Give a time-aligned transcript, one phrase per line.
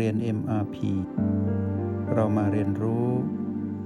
[0.00, 0.76] เรียน MRP
[2.14, 3.06] เรามาเรียนรู้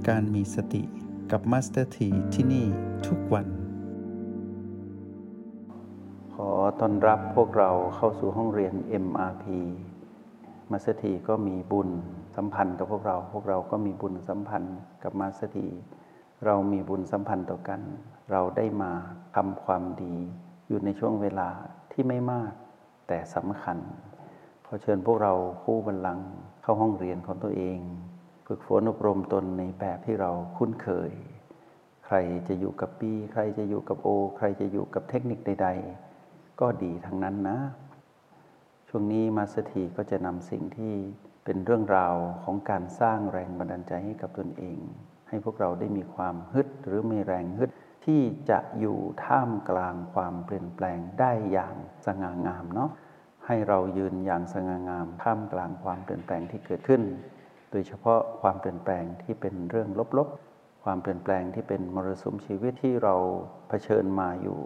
[0.09, 0.83] การมีสติ
[1.31, 2.67] กับ Master T ที่ที่นี่
[3.07, 3.47] ทุกวัน
[6.35, 6.51] ขอ
[6.81, 8.75] ต้อนรับพวกเราเข้าสู่ห้องเรียน
[9.05, 9.45] MRP
[10.71, 11.89] Master T ก็มีบุญ
[12.37, 15.59] สัมพันธ์กับพวกเรา พวกเราก็มีบุญสัมพันธ์กับ Master T
[16.45, 17.81] เรามีบุญสัมพันธ์ต่อกัน
[18.31, 18.93] เราได้มา
[19.37, 20.15] ทำความดี
[20.69, 21.49] อยู่ในช่วงเวลา
[21.93, 22.53] ที่ไม่มาก
[23.09, 23.79] แต่สำคัญ
[24.71, 26.19] ขอเชิญพวกเราคู่บันลัง
[26.63, 27.79] เข้าห้องเรียนของตัวเอง
[28.47, 31.11] ฝึกฝนอบรมตนในแบบที่เราคุ้นเคย
[32.07, 32.17] ใคร
[32.49, 35.69] จะอยู่กับปีใครจะอยู่กับโอ ใครจะอยู่กับเทคนิคใด
[36.15, 37.59] ๆ ก็ดีทั้งนั้นนะ
[38.89, 40.95] ช่วงนี้มาสถีก็จะนำสิ่งที่
[41.45, 44.79] เป็นเรื่องราวของการสร้างแรงบันดาลใจให้กับตนเอง
[45.29, 47.71] ให้พวกเราได้มีความฮึดหรือมีแรงฮึด
[48.05, 52.91] ที่จะอยู่ท่ามกลางความเปลี่ยนแปลงได้อย่างสง่างามเนาะ
[53.51, 57.03] ให้เรายืนอย่างสง่างามท่ามกลางความเปลี่ยนแปลงที่เกิดขึ้น
[57.71, 63.15] โดยเฉพาะความเปลี่ยนแปลงที่เป็นเรื่องลบๆ ความเปลี่ยนแปลงที่เป็นมรสุมชีวิตที่เรา
[63.69, 64.59] เผชิญมาอยู่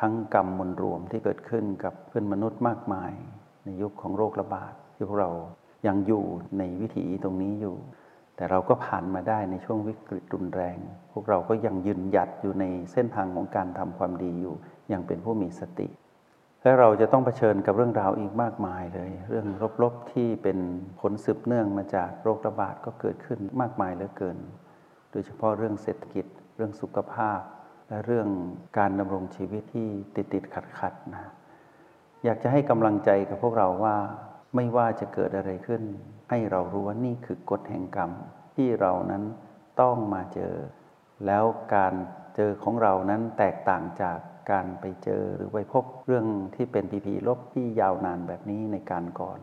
[0.00, 3.12] ทั้งกรรมมวลรวมที่เกิดขึ้นกับเพื่อนมนุษย์มากมาย
[3.64, 5.30] ในยุคของโรคระบาดที่พวกเรา
[5.86, 6.24] ยังอยู่
[6.58, 7.76] ในวิถีตรงนี้อยู่
[8.36, 10.78] แต่เราก็ผ่านมาได้ในช่วงวิกฤตรุนแรง
[11.12, 14.54] พวกเราก็ยังยืนหยัดอยู่ในเส้นทางของการทำความดีอยู่
[14.92, 15.88] ยังเป็นผู้มีสติ
[16.62, 19.46] และเราจะต้องเผชิญกับเรื่องราวอีกมากมายเลย เรื่อง
[19.82, 20.58] ลบๆที่เป็น
[21.00, 24.38] ผลสืบเนื่องมาจากโรคระบาดก็เกิดขึ้นมากมายเหลือเกิน
[25.12, 27.40] โดยเฉพาะเรื่องเศรษฐกิจ เรื่องสุขภาพ
[27.88, 28.28] และเรื่อง
[28.78, 31.32] การดำรงชีวิตที่ติดติดขัดขัดนะ
[32.24, 33.96] อยากจะให้กำลังใจกับพวกเราว่า
[34.54, 35.82] ไม่ว่าจะเกิดอะไรขึ้น
[36.30, 38.10] ให้เรารู้ว่านี่คือกฎแห่งกรรม
[38.56, 39.22] ที่เรานั้น
[39.80, 40.54] ต้องมาเจอ
[41.26, 41.94] แล้วการ
[42.36, 44.18] เจอของเรานั้นแตกต่างจาก
[44.50, 49.40] การไปเจอหรือไปพบเรื่องที่เป็นพีพีลบที่ยาวนานแบบนี้ในการก่อน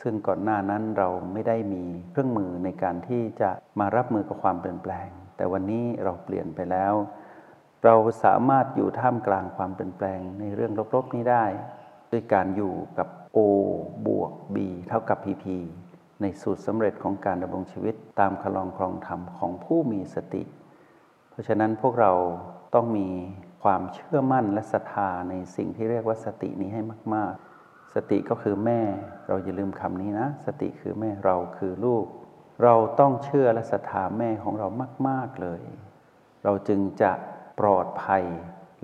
[0.00, 3.50] ซึ่งก่อนหน้านั้นเราไม่ได้มีเครื่องมือในการที่จะ
[3.80, 6.94] มารับมือกับความเปลี่ยนแปลง แต่วันนี้เราเปลี่ยนไปแล้ว
[7.84, 7.94] เรา
[8.24, 11.44] สามารถอยู่ท่ามกลางความเปลี่ยนแปลงในเรื่องลบๆนี้ได้
[12.12, 13.38] ด้วยการอยู่กับ O
[14.06, 14.56] บวก B
[14.88, 15.44] เท่ากับ PP
[16.20, 20.42] ในสูตรสำเร็จของการดำรงชีวิตตามคลองครองธรรมของผู้มีสติ
[21.30, 22.12] เพราะฉะนั้นพวกเรา
[22.74, 23.08] ต้องมี
[23.62, 26.82] ความเชื่อมั่นและศรัทธาในสิ่งที่เรียกว่าสตินี้ให้
[27.14, 27.34] มาก
[27.64, 28.80] ๆ สติก็คือแม่
[29.28, 32.04] เราอย่าลืมคำนี้นะ สติคือแม่เราคือลูก
[32.62, 34.68] เราต้องเชื่อและศรัทธาแม่ของเรา
[35.08, 35.62] มาก ๆ เลย
[36.44, 37.12] เราจึงจะ
[37.60, 38.24] ปลอดภัย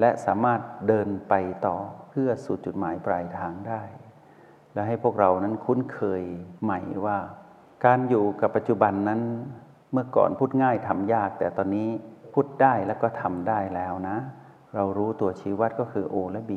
[0.00, 1.34] และสามารถเดินไป
[1.66, 1.77] ต่อ
[2.10, 3.83] เพื่อสู่จุดหมายปลายทางได้
[4.75, 6.22] และให้พวกเรานั้นคุ้นเคย
[6.62, 7.19] ใหม่ว่า
[7.84, 9.21] การอยู่กับปัจจุบันนั้น
[9.93, 11.89] เมื่อก่อนพูดง่ายทำยาก แต่ตอนนี้
[12.34, 14.16] พูดได้แล้วก็ทำได้แล้วนะ
[14.74, 16.52] เรารู้ตัวชี้วัดก็คือ O และ B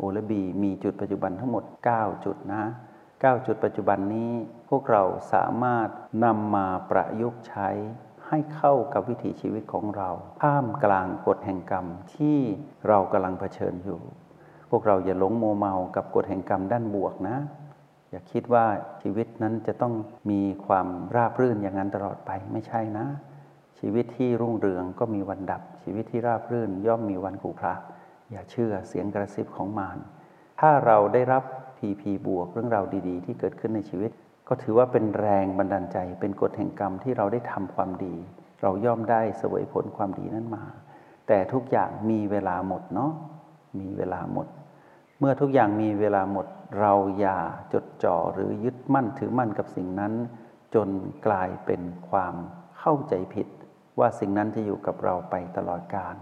[0.00, 0.32] O และ B
[0.62, 1.64] มีจุดปัจจุบันทั้งหมด
[1.94, 2.64] 9 จุดนะ
[3.04, 4.32] 9 จุดปัจจุบันนี้
[4.70, 5.88] พวกเราสามารถ
[6.24, 7.68] นำมาประยุกต์ใช้
[8.28, 10.10] ให้เข้ากับวิถีชีวิตของเรา
[10.42, 12.38] ท่ามกลางกฎแห่งกรรมที่
[12.88, 14.00] เรากำลังเผชิญอยู่
[14.70, 17.36] พวกเราอย่าหลงโมเมากับกฎแห่งกรรมด้านบวกนะ
[18.10, 18.66] อย่าคิดว่า
[19.02, 19.94] ชีวิตนั้นจะต้อง
[20.30, 23.06] มีความราบรื่นอย่างนั้นตลอดไปไม่ใช่นะ
[23.78, 27.74] ชีวิตที่รุ่งเรืองก็มีวันดับ ชีวิตที่ราบรื่นย่อมมีวันขูพระ
[28.30, 29.98] อย่าเชื่อเสียงกระซิบของมาร
[30.60, 31.42] ถ้าเราได้รับ
[31.76, 34.10] พีพีบวกเรื่องราวดี ๆ ที่เกิดขึ้นในชีวิต
[34.48, 38.14] ก็ถือว่าเป็นแรงบันดาลใจ เป็นกฎแห่งกรรมที่เราได้ทำความดี
[38.62, 40.64] เราย่อมได้เสวยผลความดีนั้นมา
[41.28, 43.12] แต่ทุกอย่างมีเวลาหมดเนาะ
[43.80, 44.46] มีเวลาหมด
[45.18, 46.46] เมื่อทุกอย่างมีเวลาหมด
[46.80, 47.38] เราอย่า
[47.72, 50.12] จดจ่อหรือยึดมั่นถือมั่นกับสิ่งนั้น
[50.74, 50.88] จน
[51.26, 52.34] กลายเป็นความ
[52.78, 53.48] เข้าใจผิด
[53.98, 56.16] ว่าสิ่งนั้นจะอยู่กับเราไปตลอดกาล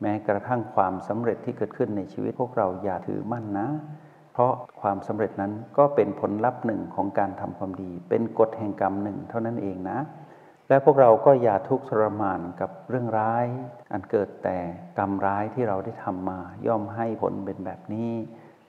[0.00, 3.68] แม้กระทั่งความสำเร็จที่เกิดขึ้นในชีวิตพวกเราอย่าถือมั่นนะ
[4.32, 9.98] เพราะความสำเร็จนั้นก็เป็นผลลัพธ์หนึ่งของการทำความดี เป็นกฎแห่งกรรมหนึ่งเท่านั้นเองนะ
[10.68, 13.46] และพวกเราก็อย่าทุกข์ทรมานกับเรื่องร้าย
[13.92, 14.58] อันเกิดแต่
[14.98, 18.10] กรรมร้ายที่เราได้ทำมา ย่อมให้ผลเป็นแบบนี้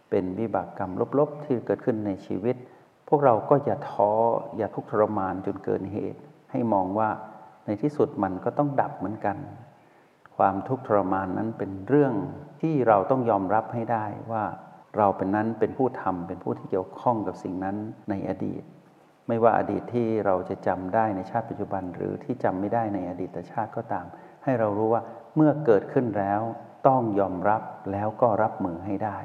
[0.09, 2.55] เป็นวิบากกรรมลบๆ ที่เกิดขึ้นในชีวิต
[3.09, 4.11] พวกเราก็อย่าท้อ
[4.57, 6.19] อย่าทุกข์ทรมานจนเกินเหตุ
[6.51, 7.09] ให้มองว่า
[7.65, 9.37] ในที่สุดมันก็ต้องดับเหมือนกัน
[10.37, 12.13] ความทุกข์ทรมานนั้นเป็นเรื่อง
[12.61, 14.43] ที่เราต้องยอมรับให้ได้ว่า
[14.97, 17.75] เราเป็นนั้นเป็นผู้ทำเป็นผู้ที่เกี่ยวข้องกับสิ่งนั้น
[18.09, 18.63] ในอดีต
[19.27, 24.05] ไม่ว่าอดีตที่เราจะจำได้ในชาติปัจจุบัน หรือที่จำไม่ได้ในอดีตชาติก็ตาม
[24.43, 25.01] ให้เรารู้ว่า
[25.35, 26.41] เมื่อเกิดขึ้นแล้ว
[26.87, 27.61] ต้องยอมรับ
[27.91, 29.17] แล้วก็รับมือให้ได้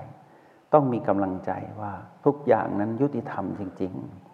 [0.72, 1.50] ต้องมีกำลังใจ
[1.80, 1.92] ว่า
[2.24, 4.25] ทุกอย่างนั้นยุติธรรมจริง ๆ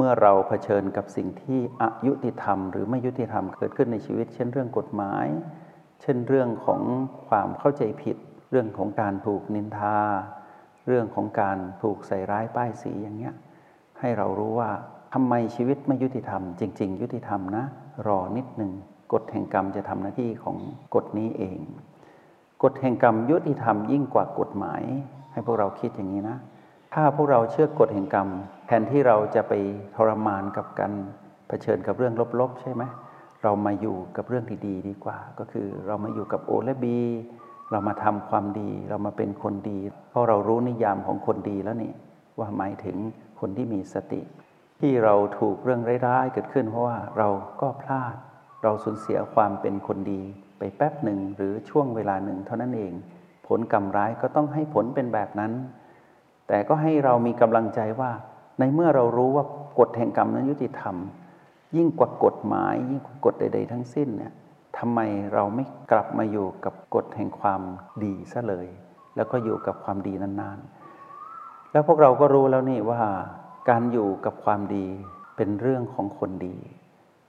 [0.00, 5.26] เมื่อเราเผชิญกับสิ่งที่อายุติธรรม หรือไม่ยุติธรรมเกิดขึ้นในชีวิต เช่นเรื่องกฎหมาย
[6.02, 6.82] เช่นเรื่องของ
[7.28, 8.16] ความเข้าใจผิด
[8.50, 9.98] เรื่องของการถูกนินทา
[10.86, 13.34] เรื่องของการถูกใส่ร้ายป้ายสีอย่างเงี้ย
[14.00, 14.70] ให้เรารู้ว่า
[15.14, 17.64] ทำไมชีวิตไม่ยุติธรรม จริง ๆ ยุติธรรมนะ
[18.06, 18.72] รอนิดหนึ่ง
[19.12, 20.56] กฎแห่งกรรมจะทำหน้าที่ของ
[20.94, 21.58] กฎนี้เอง
[22.62, 24.82] กฎแห่งกรรมยุติธรรมยิ่งกว่ากฎหมาย
[25.32, 26.38] ให้พวกเราคิดอย่างนี้นะ
[26.94, 28.28] ถ้าพวกเราเชื่อกฎแห่งกรรม
[28.66, 29.52] แทนที่เราจะไป
[29.96, 30.92] ทรมานกับกัน
[31.48, 32.82] เผชิญกับเรื่องลบๆ ใช่ไหม
[33.42, 36.98] เรามาอยู่กับเรื่องดีๆ ดีกว่า ก็คือเรามาอยู่กับโอและบี
[37.70, 39.78] เรามาทำความดี เรามาเป็นคนดี
[40.10, 41.92] เพราะเรารู้นิยามของคนดีแล้วนี่
[42.38, 42.96] ว่าหมายถึง
[43.40, 44.20] คนที่มีสติ
[44.80, 47.28] ที่เราถูกเรื่องร้ายๆ เกิดขึ้นเพราะว่าเรา
[47.60, 48.14] ก็พลาด
[48.62, 50.22] เราสูญเสียความเป็นคนดี
[50.58, 52.92] ไปแป๊บหนึ่งหรือช่วงเวลาหนึ่งเท่านั้นเอง
[53.48, 55.52] ผลกรรมร้ายก็ต้องให้ผลเป็นแบบนั้น
[56.48, 58.10] แต่ก็ให้เรามีกำลังใจว่า
[58.58, 59.44] ในเมื่อเรารู้ว่า
[59.78, 60.96] กฎแห่งกรรมนั้นยุติธรรม
[61.76, 64.32] ยิ่งกว่ากฎหมาย ยิ่งกว่ากฎใด ๆ ทั้งสิ้นเนี่ย
[64.78, 65.00] ทำไม
[65.34, 67.62] เราไม่กลับมาอยู่กับกฎแห่งความ
[68.04, 68.68] ดีซะเลย
[69.16, 73.02] แล้วก็อยู่กับความดีนานๆ แล้วพวกเราก็รู้แล้วนี่ว่า
[73.68, 74.86] การอยู่กับความดี
[75.36, 76.56] เป็นเรื่องของคนดี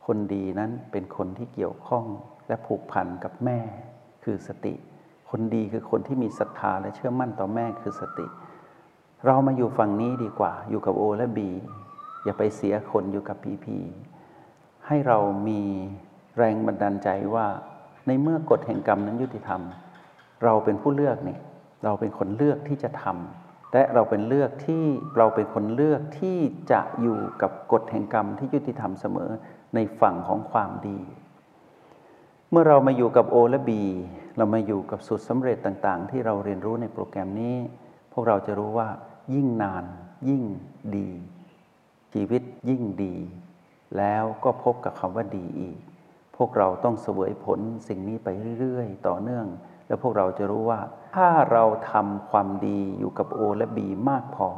[0.06, 2.06] คนดีนั้นเป็นคนที่เกี่ยวข้อง
[2.48, 3.60] และผูกพันกับแม่
[4.24, 4.74] คือสติ
[5.30, 8.28] คนดีคือคนที่มีศรัทธาและเชื่อมั่นต่อแม่คือสติ
[9.26, 11.50] เรามาอยู่ฝั่งนี้ดีกว่า อยู่กับโอและบี
[12.24, 13.78] อย่าไปเสียคนอยู่กับพีพี
[14.88, 15.18] ให้เรา
[15.48, 15.62] มี
[16.38, 17.48] แรงบันดาลใจว่า
[18.08, 19.62] ในเมื่อกฎแห่งกรรมนั้นยุติธรรม
[20.44, 21.38] เราเป็นผู้เลือกนี่
[21.84, 24.84] เราเป็นคนเลือกที่จะทำและเราเป็นเลือกที่
[25.18, 26.38] เราเป็นคนเลือกที่
[26.72, 29.30] จะอยู่กับกฎแห่งกรรมที่ยุติธรรมเสมอ
[29.76, 31.00] ในฝั่งของความดี
[32.52, 33.82] เมื่อเรามาอยู่กับโอและบี
[34.38, 37.56] เรามาอยู่กับสุดสำเร็จต่าง ๆ ที่เราเรียนรู้ในโปรแกรมนี้
[38.14, 38.90] พวกเราจะรู้ว่า
[39.34, 39.84] ยิ่งนาน
[40.30, 40.44] ยิ่ง
[40.96, 41.10] ดี
[42.14, 43.16] ชีวิตยิ่งดี
[43.98, 45.78] แล้วก็พบกับคำว่าดีอีก
[46.38, 48.28] พวกเราต้องเสวยผลสิ่งนี้ไป
[48.60, 49.46] เรื่อยๆ ต่อเนื่อง
[49.88, 50.80] แล้วพวกเราจะรู้ว่า
[51.16, 54.50] ถ้าเราทำความดีอยู่กับโอและบีมากพอ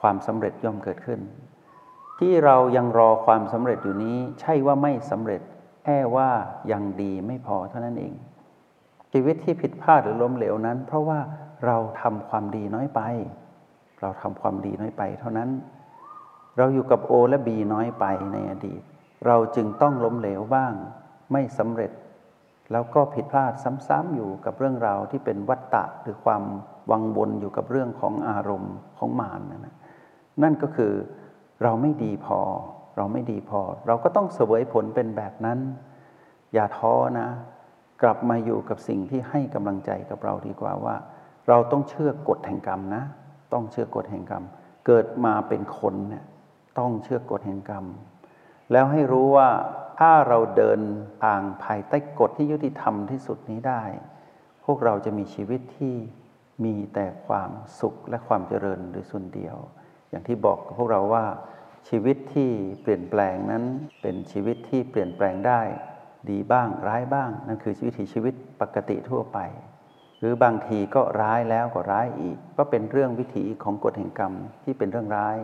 [0.00, 1.20] ความสำเร็จย่อมเกิดขึ้น
[2.18, 5.42] ที่เรายังรอความสำเร็จอยู่นี้ ใช่ว่าไม่สำเร็จ
[5.84, 6.30] แค่ว่า
[6.72, 8.14] ยังดีไม่พอเท่านั้นเอง
[9.12, 11.20] ชีวิตที่ผิดพลาดหรือล้มเหลวนั้น เพราะว่า
[11.66, 13.00] เราทำความดีน้อยไป
[14.00, 15.50] เราทำความดีน้อยไป เท่านั้น
[16.56, 18.82] เราอยู่กับโอและบีน้อยไปในอดีต
[19.26, 20.72] เราจึงต้องล้มเหลวบ้าง
[21.32, 21.92] ไม่สำเร็จ
[22.72, 23.52] แล้วก็ผิดพลาด
[23.88, 26.42] ซ้ำๆอยู่กับเรื่องราวที่เป็นวัตตะหรือความ
[26.90, 29.74] วังวนอยู่กับเรื่องของอารมณ์ของมารนนะ
[30.42, 30.92] นั่นก็คือ
[31.62, 32.40] เราไม่ดีพอ
[32.96, 35.58] เราไม่ดีพอ เราก็ต้องเสวยผลเป็นแบบนั้น
[36.54, 37.28] อย่าท้อนะ
[38.02, 40.96] กลับมาอยู่กับสิ่งที่ให้กำลังใจกับเราดีกว่าว่า
[41.48, 43.02] เราต้องเชื่อกฎแห่งกรรมนะ
[43.52, 44.44] ต้องเชื่อกฎแห่งกรรม
[44.86, 46.24] เกิดมาเป็นคนเนี่ย
[46.78, 47.84] ต้องเชื่อกฎแห่งกรรม
[48.72, 49.50] แล้วให้รู้ว่า
[49.98, 50.80] ถ้าเราเดิน
[51.22, 53.82] ทางภายใต้กฎที่ยุติธรรมที่สุดนี้ได้
[54.64, 55.94] พวกเราจะมีชีวิตที่
[56.64, 57.50] มีแต่ความ
[57.80, 59.56] สุขและความเจริญโดยส่วนเดียว
[60.10, 61.24] อย่างที่บอกกับพวกเราว่า
[61.88, 62.50] ชีวิตที่
[62.82, 63.64] เปลี่ยนแปลงนั้น
[64.02, 65.60] เป็นชีวิตที่เปลี่ยนแปลงได้
[66.30, 69.38] ดีบ้างร้ายบ้าง นั่นคือวิถีชีวิตปกติทั่วไป
[70.20, 74.32] หรือบางทีก็ร้ายแล้วก็ร้ายอีก ก็เป็นเรื่องวิถีของกฎแห่งกรรม
[74.64, 75.36] ที่เป็นเรื่องร้าย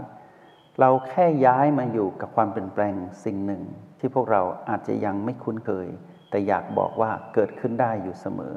[0.81, 2.95] เราแค่ย้ายมาอยู่กับความเปลี่ยนแปลง
[3.25, 3.63] สิ่งหนึ่ง
[3.99, 5.89] ที่พวกเราอาจจะยังไม่คุ้นเคย
[6.31, 8.55] แต่อยากบอกว่าเกิดขึ้นได้อยู่เสมอ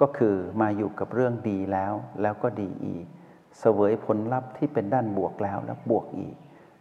[0.00, 1.92] ก็คือมาอยู่กับเรื่องดีแล้ว
[2.22, 3.06] แล้วก็ดีอีก
[3.58, 6.36] เสวยผลลัพธ์ที่เป็นด้านบวกแล้วแล้วบวกอีก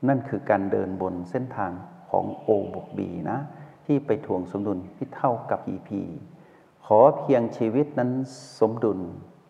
[0.07, 1.71] นั่นคือการเดินบนเส้นทาง
[2.09, 2.99] ของ O บวก B
[3.29, 3.39] นะ
[3.85, 5.89] ที่ไปถ่วงสมดุลที่เท่ากับ EP
[6.91, 8.11] ขอเพียงชีวิตนั้น
[8.59, 8.99] สมดุล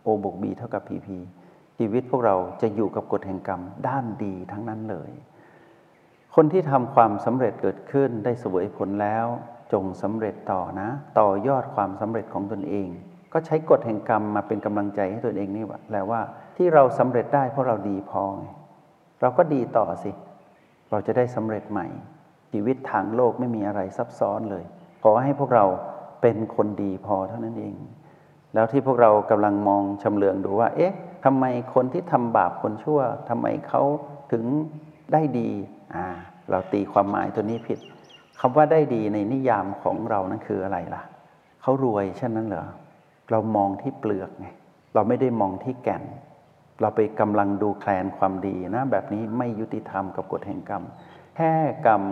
[0.05, 1.07] O บวก B เท่ากับ PP
[1.77, 5.11] ชีวิตพวกเราจะอยู่กับกฎแห่งกรรมด้านดีทั้งนั้นเลย
[6.35, 9.25] คนที่ทำความสำเร็จเกิดขึ้นได้สวยผลแล้ว
[9.73, 10.89] จงสำเร็จต่อนะ
[11.19, 12.87] ต่อยอดความสำเร็จของตนเอง
[13.33, 16.21] ก็ใช้กฎแห่งกรรมมาเป็นกำลังใจให้ตนเองนี่แหละว่า
[16.57, 18.45] ที่เราสำเร็จได้เพราะเราดีพอไง
[19.21, 20.11] เราก็ดีต่อสิ
[20.91, 21.87] เราจะได้สำเร็จใหม่
[22.51, 24.63] ชีวิตทางโลกไม่มีอะไรซับซ้อนเลย
[25.03, 25.65] ขอให้พวกเรา
[26.21, 27.75] เป็นคนดีพอเท่านั้นเอง
[28.53, 30.95] แล้วที่พวกเรากำลังมองชำเลืองดูว่า เอ๊ะ
[31.25, 33.81] ทำไมคนที่ทำบาปคนชั่วทำไมเขา
[34.31, 34.43] ถึง
[35.13, 35.49] ได้ดี
[35.95, 36.05] อ่า
[36.49, 37.79] เราตีความหมายตัวนี้ผิด
[38.39, 41.03] คำว่าได้ดีในนิยามของเรานั้นคืออะไรล่ะ
[41.61, 42.67] เขารวยเช่นนั้นเหรอ
[43.31, 44.47] เรามองที่เปลือกไง
[44.93, 46.03] เราไม่ได้มองที่แก่น
[46.81, 50.83] เราไปกำลังดูแคลนความดีนะ แบบนี้ไม่ยุติธรรมกับกฎแห่งกรรม
[51.39, 51.55] แค่
[51.87, 52.03] กรรม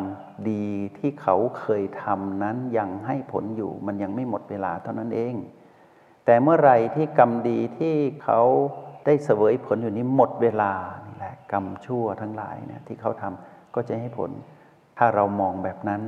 [0.50, 0.65] ดี
[0.98, 5.36] ที่เขาเคยทำนั้นยังให้ผลอยู่ มันยังไม่หมดเวลาเท่านั้นเอง
[6.25, 8.41] แต่เมื่อไรที่กรรมดีที่เขา
[9.05, 10.74] ได้เสวยผลอยู่นี้หมดเวลา
[11.05, 14.32] นี่แหละกรรมชั่วทั้งหลายเนี่ยที่เขาทำก็จะให้ผล
[14.98, 16.01] ถ้าเรามองแบบนั้น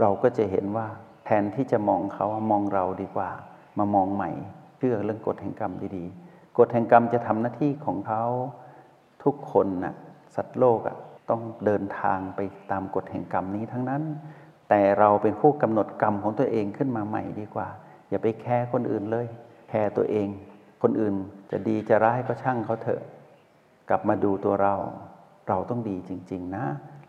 [0.00, 0.86] เราก็จะเห็นว่า
[1.24, 3.30] แทนที่จะมองเขามองเราดีกว่า
[3.78, 4.30] มามองใหม่
[4.78, 8.24] เชื่อเรื่องกฎแห่งกรรมดีๆกฎแห่งกรรมจะทำหน้าที่ของเขา
[9.24, 9.94] ทุกคนนะ่ะ
[10.34, 10.96] สัตว์โลกอะ่ะ
[11.30, 14.02] ต้องเดินทางไปตามกฎแห่งกรรมนี้ทั้งนั้น
[14.68, 17.68] แต่เราเป็นผู้กำหนดกรรมของตัวเองขึ้นมาใหม่ดีกว่า
[18.08, 19.26] อย่าไปแคร์คนอื่นเลย
[19.68, 20.28] แคร์ตัวเอง
[20.82, 21.14] คนอื่น
[21.50, 23.02] จะดีจะร้ายก็ช่างเขาเถอะ
[23.88, 24.74] กลับมาดูตัวเรา
[25.48, 26.64] เราต้องดีจริง ๆ นะ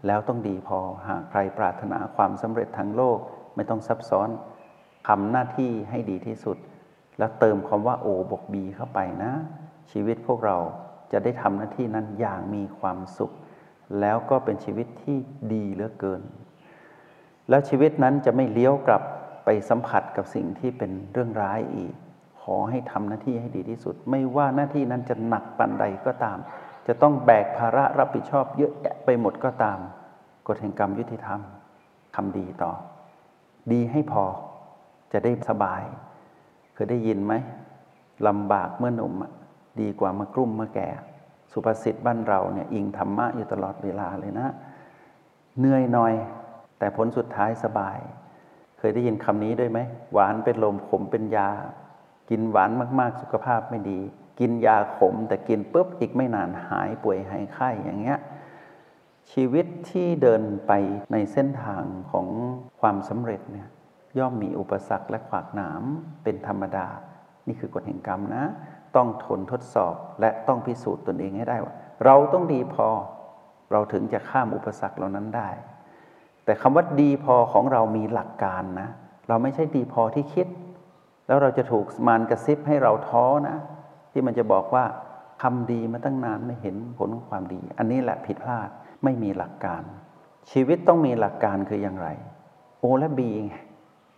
[0.08, 3.18] แล้วต้องดีพอหากใครปรารถนาความสำเร็จทางโลก
[3.56, 4.30] ไม่ต้องซับซ้อน
[5.08, 6.58] ทำหน้าที่ให้ดีที่สุด
[7.18, 9.32] แล้วเติมคำว่าโอบกบีเข้าไปนะ
[9.92, 10.58] ชีวิตพวกเรา
[11.12, 13.32] จะได้ทำหน้าที่นั้นอย่างมีความสุข
[14.00, 15.18] แล้วก็เป็นชีวิตที่
[15.54, 16.22] ดีเหลือเกิน
[17.50, 19.04] แล้วชีวิตนั้นจะไม่เลี้ยวกลับ
[19.46, 21.94] ไปสัมผัสกับสิ่งที่เป็นเรื่องร้ายอีก
[22.42, 26.38] ขอให้ทำหน้าที่ให้ดีที่สุด ไม่ว่าหน้าที่นั้นจะหนักปันใดก็ตาม
[26.88, 29.80] จะต้องแบกภาระรับผิดชอบเยอะแยะไปหมดก็ตาม
[30.48, 31.40] กฎแห่งกรรมยุติธรรม
[32.16, 32.72] ทำดีต่อ
[33.72, 34.24] ดีให้พอ
[35.12, 35.82] จะได้สบาย
[36.74, 37.34] เคยได้ยินไหม
[38.28, 39.14] ลำบากเมื่อหนุ่ม
[39.82, 40.90] ดีกว่าเมื่อกลุ่มเมื่อแก่
[41.52, 44.50] สุภาษิตบ้านเราเนี่ยอิงธรรมะอยู่ตลอดเวลาเลยนะ
[45.60, 46.14] เหนื่อยหน่อย
[46.80, 47.98] แต่ผลสุดท้ายสบาย
[48.78, 49.80] เคยได้ยินคำนี้ด้วยไหม
[50.14, 51.50] หวานเป็นลมขมเป็นยา
[52.30, 54.00] กินหวานมากๆ สุขภาพไม่ดี
[54.40, 58.20] กินยาขม แต่กินปุ๊บอีกไม่นานหายป่วยหายไข้อย่างเงี้ย
[59.32, 60.72] ชีวิตที่เดินไป
[61.12, 62.28] ในเส้นทางของ
[62.80, 63.68] ความสำเร็จเนี่ย
[64.18, 65.84] ย่อมมีอุปสรรคและขวากหนาม
[66.24, 66.88] เป็นธรรมดา
[67.48, 68.46] นี่คือกฎแห่งกรรมนะ
[68.96, 71.74] ต้องทนทดสอบและต้องพิสูจน์ตนเองให้ได้ว่า
[72.06, 72.88] เราต้องดีพอ
[73.72, 75.50] เราถึงจะข้ามอุปสรรคเหล่านั้นได้
[76.46, 78.90] แต่คำว่าดีพอของเรามีหลักการนะ
[79.28, 80.48] เราไม่ใช่ดีพอที่คิด
[81.28, 83.58] แล้วเราจะถูกมารกระซิบให้เราท้อนะ
[84.12, 84.86] ที่มันจะบอกว่า
[85.42, 88.70] ทำดีมาตั้งนานไม่เห็นผลของความดี อันนี้แหละผิดพลาด
[89.04, 89.82] ไม่มีหลักการ
[90.52, 92.08] ชีวิตต้องมีหลักการคืออย่างไร
[92.80, 93.56] โอและบีไง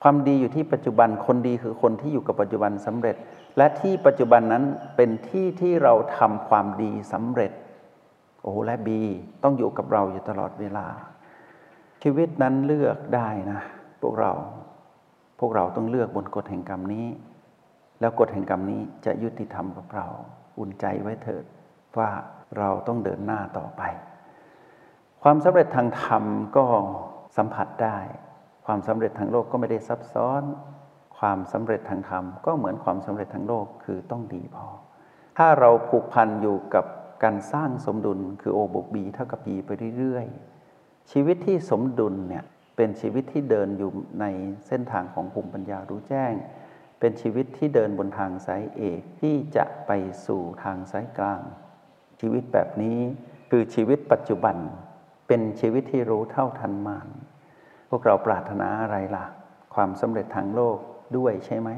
[0.03, 3.15] ความดีอยู่ที่ปัจจุบันคนดีคือคนที่อยู่กับปัจจุบันสำเร็จ
[3.57, 4.63] และที่ปัจจุบันนั้น
[4.95, 7.51] เป็นที่ที่เราทำความดีสำเร็จ
[8.43, 9.01] โอ้และบี
[9.43, 10.87] ต้องอยู่กับเราอยู่ตลอดเวลา
[12.03, 13.61] ชีวิตนั้นเลือกได้นะ
[14.01, 14.31] พวกเรา
[15.39, 17.07] พวกเราต้องเลือกบนกฎแห่งกรรมนี้
[17.99, 20.07] แล้วกฎแห่งกรรมนี้จะยุติธรรมกับเรา
[20.59, 21.43] อุ่นใจไว้เถิด
[21.97, 22.09] ว่า
[22.57, 23.81] เราต้องเดินหน้าต่อไป
[25.23, 26.23] ความสำเร็จทางธรรม
[26.57, 26.65] ก็
[27.37, 27.97] สัมผัสได้
[28.65, 30.41] ความสำเร็จทางโลกก็ไม่ได้ซับซ้อน
[31.21, 34.67] ความสำเร็จทางธรรมก็เหมือนความสำเร็จทางโลกคือต้องดีพอ
[35.37, 36.85] ถ้าเราผูกพันอยู่กับ
[37.23, 42.43] การสร้างสมดุลคือโอบกบีเท่ากับบีไปเรื่อยๆ ชีวิตที่สมดุลเนี่ย
[42.75, 44.25] เป็นชีวิตที่เดินอยู่ใน
[44.67, 46.33] เส้นทางของภูมิปัญญารู้แจ้ง
[46.99, 49.91] เป็นชีวิตที่เดินบนทางสายเอกที่จะไป
[50.25, 51.41] สู่ทางสายกลาง
[52.19, 52.99] ชีวิตแบบนี้
[53.51, 54.55] คือชีวิตปัจจุบัน
[55.27, 57.07] เป็นชีวิตที่รู้เท่าทันมาน
[57.89, 59.25] พวกเราปรารถนาอะไรล่ะ
[59.75, 60.77] ความสำเร็จทางโลก
[61.17, 61.69] ด้วยใช่ไหม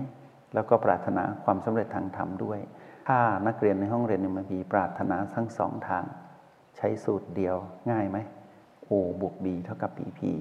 [0.54, 2.60] แล้วก็ปรารถนาความสำเร็จทางธรรมด้วย
[3.08, 6.04] ถ้านักเรียนในห้องเรียนมบีปรารถนาทั้งสองทาง
[6.78, 7.56] ใช้สูตรเดียว
[7.92, 8.18] ง่ายไหม
[8.86, 10.32] โอบวกบีเท่ากับปีพี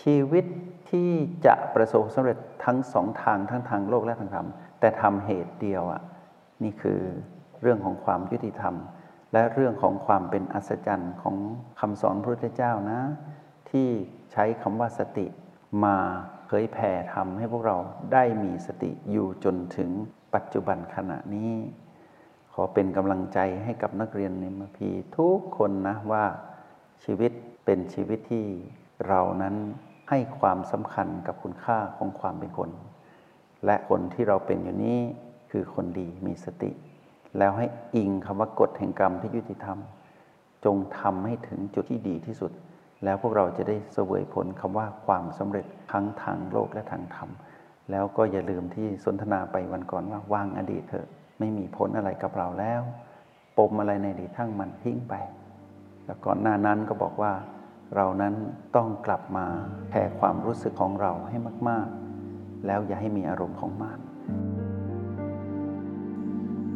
[0.00, 0.44] ชีวิต
[0.90, 1.10] ที่
[1.46, 4.48] จะประสบสำเร็จทั้งสองทางทั้งทางโลกและทางธรรม
[4.80, 6.02] แต่ทำเหตุเดียวอะ
[6.62, 7.00] นี่คือ
[7.62, 8.74] เรื่องของความยุติธรรม
[9.32, 11.36] และเรื่องของความเป็นอัศจรรย์ของ
[11.80, 13.00] คำสอนพระพุทธเจ้านะ
[13.70, 13.88] ที่
[14.32, 15.26] ใช้คำว่าสติ
[15.84, 15.96] มา
[16.52, 17.76] ผยแผ่ทำให้พวกเรา
[18.12, 19.90] ได้มีสติอยู่จนถึง
[20.34, 21.52] ปัจจุบันขณะนี้
[22.52, 26.24] ขอเป็นกำลังใจให้กับนักเรียนในมพีทุกคนนะว่า
[27.04, 27.32] ชีวิต
[27.64, 28.46] เป็นชีวิตที่
[29.08, 29.54] เรานั้น
[30.10, 32.70] ให้ความสำคัญกับคุณค่าของความเป็นคน
[33.66, 34.98] และคนที่เราเป็นอยู่นี้
[35.50, 36.70] คือคนดีมีสติ
[37.38, 37.66] แล้วให้
[37.96, 39.78] อิงคำว่ากฎแห่งกรรมที่ยุติธรรม
[40.64, 42.52] จงทำให้ถึงจุดที่ดีที่สุด
[43.04, 47.28] แล้วพวกเราจะได้เสวยผลคำว่าความสำเร็จทั้งทางโลกและทางธรรม
[47.90, 51.06] แล้วก็อย่าลืมที่สนทนาไปวันก่อนว่าวางอดีตเถอะ
[51.38, 52.82] ไม่มีผลอะไรกับเราแล้ว
[53.58, 55.14] ปมอะไรในอดีตทั้งมันทิ้งไป
[56.04, 57.32] แล้วก่อนหน้านั้นก็บอกว่า
[57.96, 58.34] เรานั้น
[58.76, 59.46] ต้องกลับมา
[59.90, 61.36] แผ่ความรู้สึกของเราให้
[61.68, 61.86] มาก
[62.26, 63.98] ๆ แล้วอย่าให้มีอารมณ์ของมาร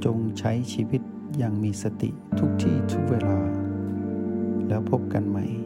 [0.04, 1.02] จงใช้ชีวิต
[1.38, 3.38] อย่างมีสติทุกที่ทุกเวลา
[4.68, 5.65] แล้วพบกันใหม่